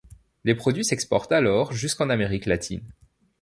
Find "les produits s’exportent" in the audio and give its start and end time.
0.45-1.31